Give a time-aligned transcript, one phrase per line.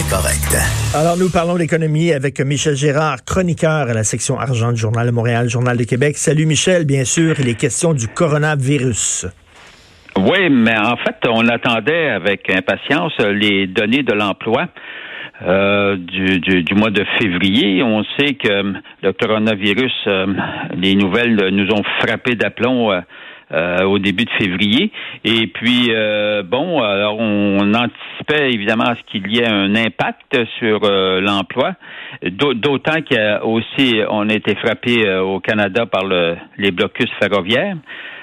[0.00, 0.56] Incorrect.
[0.94, 5.12] Alors, nous parlons d'économie avec Michel Gérard, chroniqueur à la section argent du Journal de
[5.12, 6.16] Montréal, Journal de Québec.
[6.16, 9.26] Salut Michel, bien sûr, il est question du coronavirus.
[10.16, 14.68] Oui, mais en fait, on attendait avec impatience les données de l'emploi.
[15.42, 17.82] Euh, du, mois de février.
[17.82, 20.26] On sait que le coronavirus, euh,
[20.76, 23.00] les nouvelles nous ont frappé d'aplomb euh,
[23.52, 24.92] au début de février.
[25.24, 25.90] Et puis,
[26.44, 30.80] bon, alors on anticipait évidemment ce qu'il y ait un impact sur
[31.20, 31.74] l'emploi,
[32.22, 37.76] d'autant qu'aussi on a été frappé au Canada par le, les blocus ferroviaires.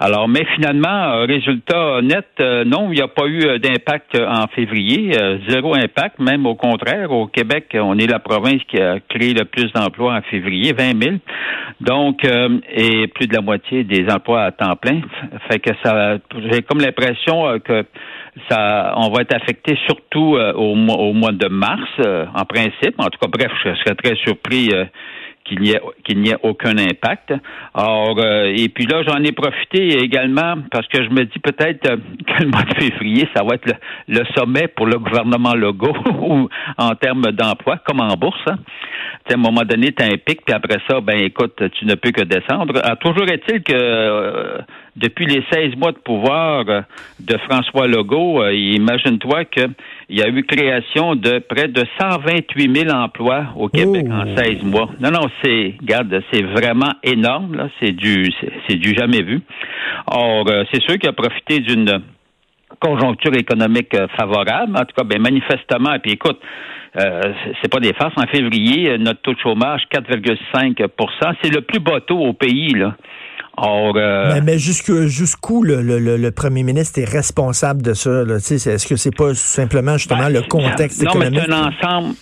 [0.00, 4.16] Alors, mais finalement, euh, résultat net, euh, non, il n'y a pas eu euh, d'impact
[4.16, 5.12] en février,
[5.48, 7.10] zéro impact, même au contraire.
[7.10, 11.02] Au Québec, on est la province qui a créé le plus d'emplois en février, 20
[11.02, 11.16] 000.
[11.80, 15.00] Donc, et plus de la moitié des emplois à temps plein.
[15.50, 16.18] Fait que ça,
[16.50, 17.84] j'ai comme l'impression que
[18.48, 21.88] ça, on va être affecté surtout au, au mois de mars,
[22.34, 22.94] en principe.
[22.98, 24.70] En tout cas, bref, je serais très surpris
[25.48, 27.32] qu'il n'y ait, qu'il n'y ait aucun impact.
[27.74, 31.90] Or, euh, et puis là, j'en ai profité également parce que je me dis peut-être
[31.90, 31.96] euh,
[32.26, 33.72] que le mois de février, ça va être
[34.06, 38.40] le, sommet pour le gouvernement Legault ou en termes d'emploi, comme en bourse.
[38.48, 38.56] Hein.
[39.30, 41.94] À un moment donné, tu as un pic, puis après ça, ben écoute, tu ne
[41.94, 42.80] peux que descendre.
[42.82, 44.58] Alors, toujours est-il que euh,
[44.96, 49.44] depuis les 16 mois de pouvoir de François Legault, imagine-toi
[50.08, 54.62] qu'il y a eu création de près de 128 000 emplois au Québec en 16
[54.62, 54.88] mois.
[55.00, 57.68] Non, non, c'est, regarde, c'est vraiment énorme, là.
[57.80, 58.32] C'est du,
[58.66, 59.40] c'est du jamais vu.
[60.06, 62.02] Or, euh, c'est sûr qu'il a profité d'une
[62.80, 64.76] conjoncture économique euh, favorable.
[64.76, 66.40] En tout cas, ben, manifestement, et puis écoute,
[66.98, 67.20] euh,
[67.60, 68.14] c'est pas des farces.
[68.16, 72.96] En février, notre taux de chômage, 4,5% C'est le plus bas taux au pays, là.
[73.60, 78.22] Or, mais, mais jusqu'où le, le, le, premier ministre est responsable de ça?
[78.22, 81.48] Est-ce que c'est pas simplement justement ben, le contexte économique?
[81.48, 82.14] Non, mais c'est un ensemble.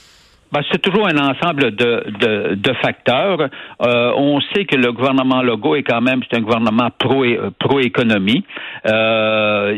[0.52, 3.40] Ben, c'est toujours un ensemble de, de, de facteurs.
[3.82, 7.24] Euh, on sait que le gouvernement Legault est quand même c'est un gouvernement pro
[7.58, 8.44] pro économie.
[8.86, 9.76] Euh,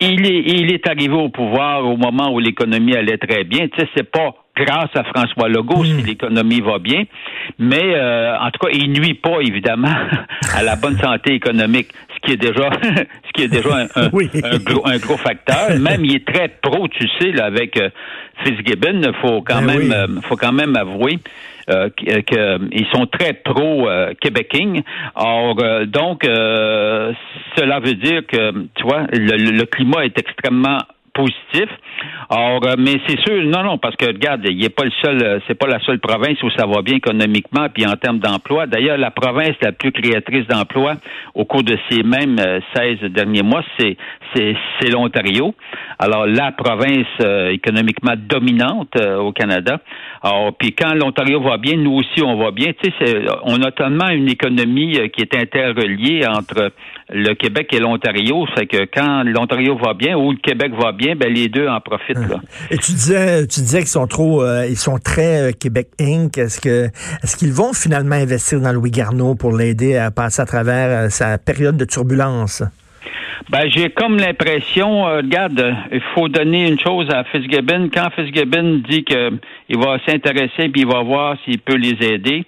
[0.00, 3.66] il est, il est arrivé au pouvoir au moment où l'économie allait très bien.
[3.68, 6.06] Tu sais, c'est pas grâce à François Legault si hmm.
[6.06, 7.04] l'économie va bien,
[7.58, 9.94] mais euh, en tout cas, il nuit pas évidemment
[10.54, 14.08] à la bonne santé économique, ce qui est déjà, ce qui est déjà un, un,
[14.08, 15.78] gros, un, gros, facteur.
[15.78, 17.90] Même il est très pro, tu sais, là, avec euh,
[18.44, 21.18] Fitzgibbon, faut quand ben même, euh, faut quand même avouer.
[21.70, 24.14] Euh, qu'ils sont très pro euh,
[25.14, 25.54] Or,
[25.86, 30.78] donc, cela veut dire que, tu vois, le climat est extrêmement
[31.18, 31.68] positif.
[32.30, 35.22] Or, euh, mais c'est sûr, non, non, parce que regarde, il n'est pas le seul,
[35.22, 38.66] euh, c'est pas la seule province où ça va bien économiquement puis en termes d'emploi.
[38.66, 40.94] D'ailleurs, la province la plus créatrice d'emplois
[41.34, 42.36] au cours de ces mêmes
[42.76, 43.96] 16 euh, derniers mois, c'est
[44.34, 45.54] c'est l'Ontario.
[45.98, 47.06] Alors, la province
[47.50, 49.80] économiquement dominante au Canada.
[50.22, 52.72] Alors, puis quand l'Ontario va bien, nous aussi on va bien.
[52.80, 56.72] Tu sais, on a tellement une économie qui est interreliée entre
[57.10, 61.07] le Québec et l'Ontario, c'est que quand l'Ontario va bien ou le Québec va bien,
[61.14, 62.16] ben les deux en profitent.
[62.16, 62.40] Là.
[62.70, 66.36] Et tu disais, tu disais qu'ils sont trop, euh, ils sont très euh, Québec Inc.
[66.36, 66.86] Est-ce que,
[67.22, 71.08] est-ce qu'ils vont finalement investir dans Louis Garneau pour l'aider à passer à travers euh,
[71.08, 72.62] sa période de turbulence?
[73.50, 77.88] Ben, j'ai comme l'impression, regarde, il faut donner une chose à Fitzgibbon.
[77.92, 82.44] Quand Fitzgibbon dit qu'il va s'intéresser puis il va voir s'il peut les aider,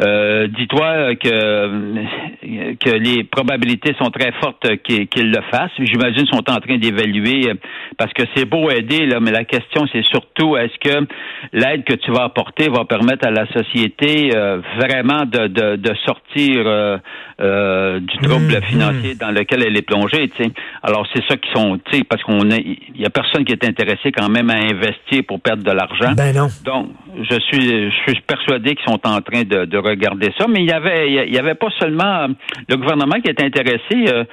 [0.00, 5.70] euh, dis-toi que, que les probabilités sont très fortes qu'ils le fassent.
[5.78, 7.52] J'imagine qu'ils sont en train d'évaluer
[7.96, 11.06] parce que c'est beau aider, là, mais la question c'est surtout est-ce que
[11.52, 15.94] l'aide que tu vas apporter va permettre à la société euh, vraiment de, de, de
[16.06, 16.98] sortir euh,
[17.40, 19.18] euh du trouble mmh, financier mmh.
[19.18, 20.30] dans lequel elle est plongée.
[20.36, 20.50] sais.
[20.82, 23.64] Alors c'est ça qui sont, tu sais, parce qu'on il y a personne qui est
[23.64, 26.12] intéressé quand même à investir pour perdre de l'argent.
[26.16, 26.48] Ben non.
[26.64, 30.60] Donc je suis je suis persuadé qu'ils sont en train de, de regarder ça, mais
[30.60, 32.28] il y avait il y avait pas seulement
[32.68, 34.12] le gouvernement qui est intéressé.
[34.12, 34.24] Euh,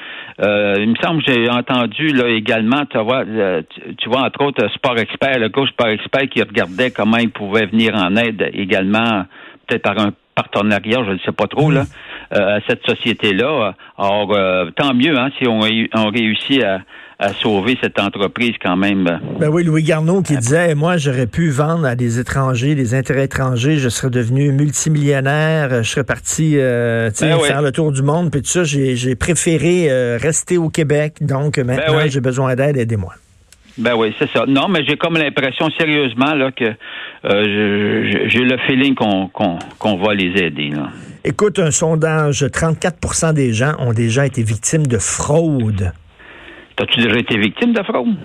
[0.42, 3.62] euh, il me semble que j'ai entendu là également, tu vois, euh,
[3.98, 7.66] tu, vois entre autres Sport Expert, le coach Sport Expert qui regardait comment il pouvait
[7.66, 9.25] venir en aide également,
[9.68, 11.83] peut-être par un partenariat, je ne sais pas trop là,
[12.31, 13.74] à cette société-là.
[13.98, 14.36] Or,
[14.75, 16.81] tant mieux hein, si on, on réussit à,
[17.19, 19.19] à sauver cette entreprise quand même.
[19.39, 23.25] Ben oui, Louis Garneau qui disait, moi, j'aurais pu vendre à des étrangers, des intérêts
[23.25, 28.31] étrangers, je serais devenu multimillionnaire, je serais parti euh, ben faire le tour du monde,
[28.31, 32.77] puis tout ça, j'ai préféré euh, rester au Québec, donc ben maintenant, j'ai besoin d'aide,
[32.77, 33.13] aidez-moi.
[33.77, 34.45] Ben oui, c'est ça.
[34.48, 40.42] Non, mais j'ai comme l'impression sérieusement là que euh, j'ai le feeling qu'on va les
[40.42, 40.69] aider.
[40.69, 40.89] Là.
[41.24, 45.92] Écoute, un sondage, 34% des gens ont déjà été victimes de fraude.
[46.75, 48.16] T'as-tu déjà été victime de fraude?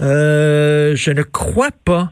[0.00, 2.10] Euh, je ne crois pas.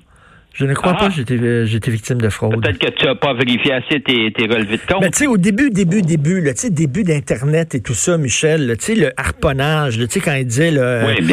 [0.59, 1.65] Je ne crois pas que ah.
[1.67, 2.61] j'étais victime de fraude.
[2.61, 5.03] Peut-être que tu n'as pas vérifié assez tes, tes relevés de compte.
[5.03, 8.77] Mais tu sais, au début, début, début, tu sais, début d'Internet et tout ça, Michel,
[8.77, 10.77] tu sais, le harponnage, tu sais, quand il dit,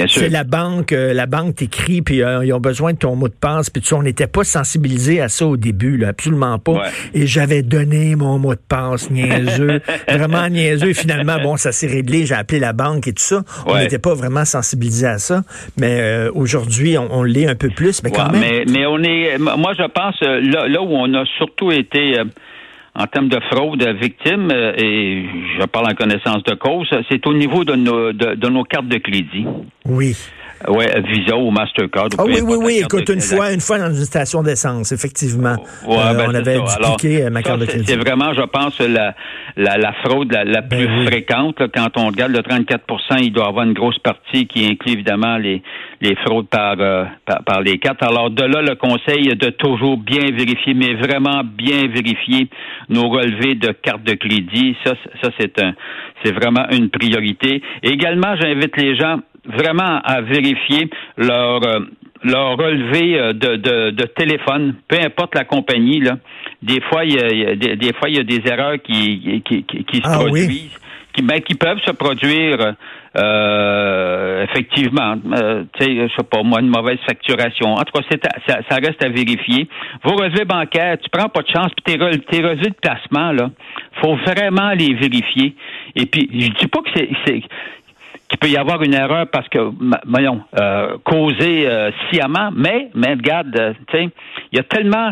[0.09, 3.27] c'est la banque, euh, la banque t'écrit, puis euh, ils ont besoin de ton mot
[3.27, 6.59] de passe, puis tu sais, on n'était pas sensibilisé à ça au début, là, absolument
[6.59, 6.83] pas.
[7.15, 10.89] Et j'avais donné mon mot de passe niaiseux, vraiment niaiseux.
[10.89, 13.43] Et finalement, bon, ça s'est réglé, j'ai appelé la banque et tout ça.
[13.65, 15.41] On n'était pas vraiment sensibilisé à ça.
[15.79, 18.41] Mais euh, aujourd'hui, on, l'est un peu plus, mais quand même.
[18.41, 22.25] Mais, mais on est moi, je pense, euh, là, où on a surtout été euh,
[22.95, 25.25] en termes de fraude victime, euh, et
[25.59, 28.97] je parle en connaissance de cause, c'est au niveau de nos, de nos cartes de
[28.97, 29.45] crédit.
[29.85, 30.15] Oui.
[30.67, 32.07] Oui, Visa ou Mastercard.
[32.17, 32.81] Ah oui, oui, oui.
[32.83, 35.55] Écoute, une fois, une fois dans une station d'essence, effectivement.
[35.85, 37.85] Ouais, euh, ben, on avait dupliqué euh, ma carte de crédit.
[37.85, 39.13] C'est vraiment, je pense, la,
[39.57, 41.61] la, la fraude la, ben plus fréquente.
[41.73, 45.37] quand on regarde le 34% il doit y avoir une grosse partie qui inclut évidemment
[45.37, 45.61] les,
[46.01, 48.01] les fraudes par, euh, par, par, les cartes.
[48.03, 52.49] Alors, de là, le conseil est de toujours bien vérifier, mais vraiment bien vérifier
[52.89, 54.75] nos relevés de carte de crédit.
[54.85, 55.73] Ça, ça c'est un,
[56.23, 57.61] c'est vraiment une priorité.
[57.83, 61.79] également, j'invite les gens vraiment à vérifier leur euh,
[62.23, 65.99] leur relevé euh, de, de, de, téléphone, peu importe la compagnie.
[65.99, 66.17] Là.
[66.61, 69.63] Des fois, il y a, des, des, fois il y a des erreurs qui, qui,
[69.63, 70.79] qui, qui se ah produisent.
[71.13, 72.75] Qui, ben, qui peuvent se produire
[73.17, 77.75] euh, effectivement, euh, tu sais, je sais pas moi, une mauvaise facturation.
[77.75, 79.69] En tout cas, c'est ça, ça, reste à vérifier.
[80.03, 83.51] Vos relevés bancaires, tu prends pas de chance, puis tes, tes relevés de placement, là,
[84.01, 85.55] faut vraiment les vérifier.
[85.95, 86.89] Et puis, je dis pas que
[87.25, 87.41] c'est
[88.29, 89.59] qu'il peut y avoir une erreur parce que,
[90.07, 94.09] voyons, euh, causée euh, sciemment, mais, mais regarde, euh, tu sais,
[94.51, 95.11] il y a tellement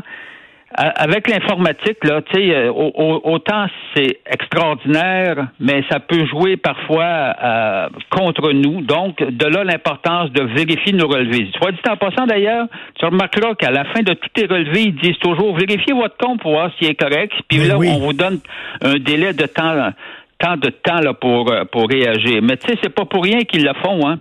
[0.75, 7.35] avec l'informatique, là, tu sais, autant c'est extraordinaire, mais ça peut jouer parfois
[8.09, 8.81] contre nous.
[8.81, 11.47] Donc, de là l'importance de vérifier nos relevés.
[11.57, 12.65] Soit dit en passant d'ailleurs,
[12.95, 16.41] tu remarqueras qu'à la fin de tous tes relevés, ils disent toujours vérifiez votre compte
[16.41, 17.33] pour voir s'il est correct.
[17.47, 18.39] Puis là, on vous donne
[18.81, 19.91] un délai de temps
[20.43, 22.41] tant de temps là, pour, euh, pour réagir.
[22.43, 24.19] Mais tu sais, c'est pas pour rien qu'ils le font, hein.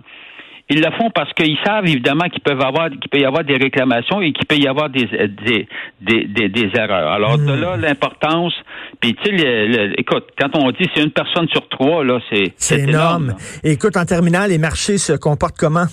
[0.69, 3.57] Ils le font parce qu'ils savent évidemment qu'ils peuvent avoir qu'il peut y avoir des
[3.57, 5.67] réclamations et qu'il peut y avoir des des,
[5.99, 7.11] des, des, erreurs.
[7.11, 8.53] Alors de là l'importance.
[9.01, 12.79] Puis tu sais, écoute, quand on dit c'est une personne sur trois là, c'est c'est
[12.79, 13.35] énorme.
[13.61, 15.85] écoute, en terminant, les marchés se comportent comment?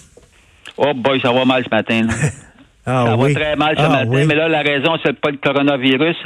[0.78, 2.06] Oh boy, ça va mal ce matin.
[2.90, 5.36] Ah, ça va très mal ce ah, matin, mais là, la raison, c'est pas le
[5.36, 6.16] coronavirus.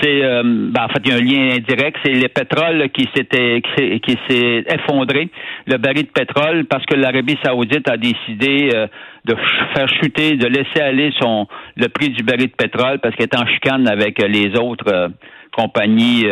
[0.00, 1.98] C'est, euh, ben, en fait, il y a un lien indirect.
[2.04, 3.60] C'est le pétrole qui s'était,
[4.02, 5.28] qui, s'est effondré,
[5.66, 8.86] le baril de pétrole, parce que l'Arabie Saoudite a décidé euh,
[9.26, 9.36] de
[9.74, 11.46] faire chuter, de laisser aller son
[11.76, 15.08] le prix du baril de pétrole parce qu'elle est en chicane avec les autres euh,
[15.52, 16.26] compagnies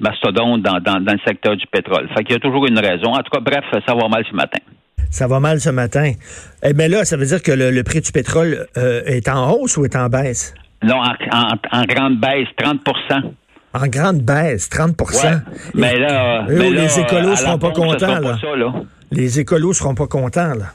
[0.00, 2.08] mastodontes dans, dans, dans le secteur du pétrole.
[2.16, 3.12] Fait qu'il y a toujours une raison.
[3.12, 4.58] En tout cas, bref, ça va mal ce matin.
[5.10, 6.12] Ça va mal ce matin.
[6.62, 9.76] Eh bien là, ça veut dire que le, prix du pétrole euh, est en hausse
[9.76, 10.54] ou est en baisse?
[10.82, 10.96] Non,
[11.72, 13.32] en, grande baisse, 30%
[13.74, 15.40] En grande baisse, 30%
[15.74, 18.20] Mais là, les écolos seront pas contents.
[18.20, 18.38] là.
[19.10, 20.54] Les écolos seront pas contents.
[20.54, 20.72] là.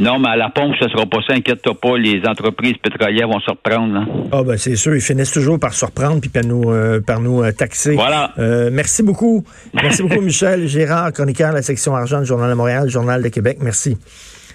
[0.00, 1.34] Non, mais à la pompe, ce ne sera pas ça.
[1.34, 4.06] Inquiète-toi pas, les entreprises pétrolières vont se reprendre.
[4.32, 7.20] Ah, ben c'est sûr, ils finissent toujours par se reprendre puis par nous, euh, par
[7.20, 7.96] nous euh, taxer.
[7.96, 8.32] Voilà.
[8.38, 9.44] Euh, merci beaucoup.
[9.74, 13.28] Merci beaucoup, Michel Gérard, chroniqueur de la section argent du Journal de Montréal, Journal de
[13.28, 13.58] Québec.
[13.60, 13.98] Merci.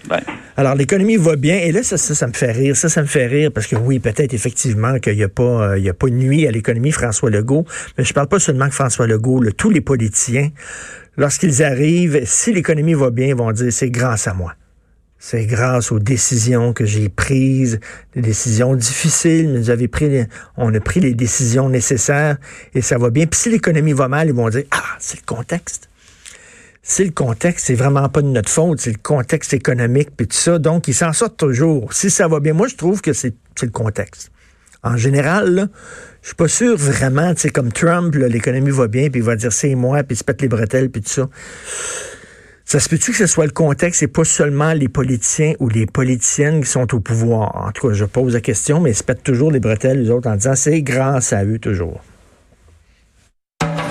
[0.09, 0.19] Ben.
[0.57, 1.57] Alors, l'économie va bien.
[1.57, 2.75] Et là, ça, ça, me fait rire.
[2.75, 5.83] Ça, ça me fait rire parce que oui, peut-être effectivement qu'il n'y a pas, il
[5.83, 7.65] y a pas nuit à l'économie François Legault.
[7.99, 9.43] Mais je parle pas seulement de François Legault.
[9.55, 10.49] tous les politiciens,
[11.17, 14.53] lorsqu'ils arrivent, si l'économie va bien, ils vont dire c'est grâce à moi.
[15.27, 17.79] C'est grâce aux décisions que j'ai prises,
[18.13, 20.24] des décisions difficiles, mais avez pris,
[20.55, 22.38] on a pris les décisions nécessaires
[22.75, 23.25] et ça va bien.
[23.25, 25.89] Puis si l'économie va mal, ils vont dire ah c'est le contexte.
[26.84, 30.38] C'est le contexte, c'est vraiment pas de notre faute, c'est le contexte économique puis tout
[30.38, 30.60] ça.
[30.60, 31.91] Donc ils s'en sortent toujours.
[31.91, 34.32] Si ça va bien, moi je trouve que c'est le contexte.
[34.84, 35.70] En général,
[36.22, 39.36] je suis pas sûr vraiment, tu sais, comme Trump, l'économie va bien, puis il va
[39.36, 41.29] dire c'est moi, puis il se pète les bretelles, puis tout ça.
[42.67, 45.86] Ça se peut-tu que ce soit le contexte et pas seulement les politiciens ou les
[45.86, 47.55] politiciennes qui sont au pouvoir?
[47.67, 50.10] En tout cas, je pose la question, mais ils se pètent toujours les bretelles, les
[50.10, 52.01] autres, en disant c'est grâce à eux toujours.